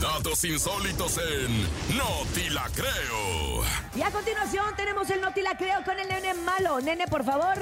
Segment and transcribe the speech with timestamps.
[0.00, 1.62] Datos insólitos en
[1.96, 3.64] No Ti La Creo.
[3.94, 6.80] Y a continuación tenemos el Noti la creo con el nene malo.
[6.80, 7.56] Nene, por favor,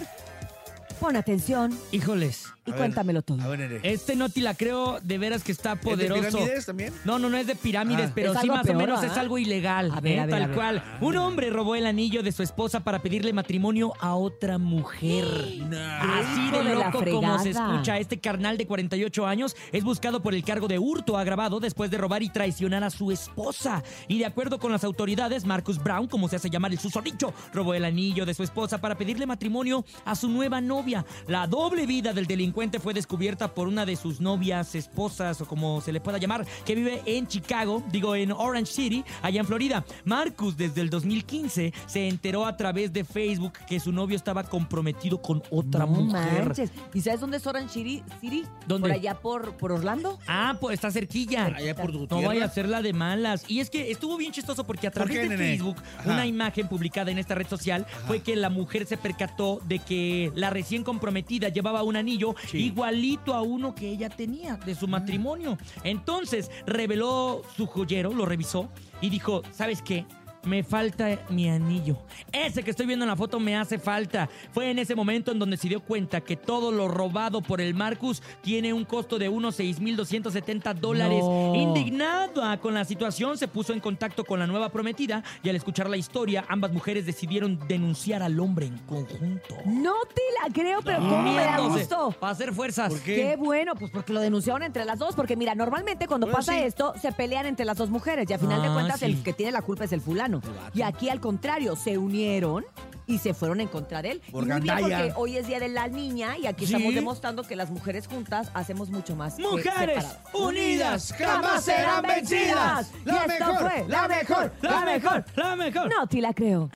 [1.02, 2.44] pon atención Híjoles.
[2.64, 3.42] y A ver, cuéntamelo todo.
[3.42, 3.80] A ver, nene.
[3.82, 6.22] Este Noti la creo de veras que está poderoso.
[6.38, 6.92] pirámides también?
[7.04, 8.12] No, no, no es de pirámides, Ah.
[8.14, 9.16] pero Es sí algo más peor, o menos ¿verdad?
[9.16, 9.90] es algo ilegal.
[9.92, 10.20] A ver, ¿eh?
[10.20, 10.56] a ver, tal a ver.
[10.56, 10.84] cual.
[11.00, 15.24] Un hombre robó el anillo de su esposa para pedirle matrimonio a otra mujer.
[15.24, 17.72] Así Hijo de de la loco como se fregada.
[17.72, 17.98] escucha.
[17.98, 21.98] Este carnal de 48 años es buscado por el cargo de hurto agravado después de
[21.98, 23.82] robar y traicionar a su esposa.
[24.08, 27.74] Y de acuerdo con las autoridades, Marcus Brown, como se hace llamar el susodicho, robó
[27.74, 30.91] el anillo de su esposa para pedirle matrimonio a su nueva novia.
[31.26, 35.80] La doble vida del delincuente fue descubierta por una de sus novias, esposas o como
[35.80, 39.84] se le pueda llamar, que vive en Chicago, digo en Orange City, allá en Florida.
[40.04, 45.20] Marcus desde el 2015 se enteró a través de Facebook que su novio estaba comprometido
[45.20, 46.44] con otra No mujer.
[46.46, 46.70] manches.
[46.94, 48.02] ¿Y sabes dónde es Orange City?
[48.20, 48.44] City?
[48.66, 48.88] ¿Dónde?
[48.88, 50.18] Por allá por, por Orlando.
[50.26, 51.46] Ah, pues está cerquilla.
[51.46, 53.44] Allá por No vaya a ser la de malas.
[53.48, 55.50] Y es que estuvo bien chistoso porque a ¿Por través qué, de nene?
[55.50, 56.10] Facebook, Ajá.
[56.12, 60.32] una imagen publicada en esta red social fue que la mujer se percató de que
[60.34, 62.56] la recién comprometida llevaba un anillo Sí.
[62.64, 65.58] igualito a uno que ella tenía de su matrimonio.
[65.84, 68.70] Entonces reveló su joyero, lo revisó
[69.02, 70.06] y dijo, ¿sabes qué?
[70.44, 71.96] Me falta mi anillo.
[72.32, 74.28] Ese que estoy viendo en la foto me hace falta.
[74.52, 77.74] Fue en ese momento en donde se dio cuenta que todo lo robado por el
[77.74, 81.20] Marcus tiene un costo de unos 6.270 dólares.
[81.22, 81.54] No.
[81.54, 85.88] Indignada con la situación, se puso en contacto con la nueva prometida y al escuchar
[85.88, 89.56] la historia, ambas mujeres decidieron denunciar al hombre en conjunto.
[89.66, 92.10] No te la creo, pero ¿cómo me da gusto?
[92.18, 92.90] Para hacer fuerzas.
[92.92, 93.14] ¿Por qué?
[93.14, 95.14] Qué bueno, pues porque lo denunciaron entre las dos.
[95.14, 96.60] Porque mira, normalmente cuando Bueno, pasa sí.
[96.64, 98.28] esto, se pelean entre las dos mujeres.
[98.28, 99.04] Y al final de Ah, cuentas, sí.
[99.06, 100.31] el que tiene la culpa es el fulano.
[100.72, 102.64] Y aquí al contrario, se unieron
[103.06, 104.22] y se fueron en contra de él.
[104.30, 104.98] Por y muy bien gandalla.
[105.06, 106.72] porque hoy es Día de la Niña y aquí Sí.
[106.74, 109.34] estamos demostrando que las mujeres juntas hacemos mucho más.
[109.34, 110.18] que Mujeres separadas.
[110.32, 112.90] unidas jamás serán vencidas.
[113.04, 115.88] Y La esto mejor, fue la mejor, La mejor, la mejor.
[115.94, 116.70] No te la creo.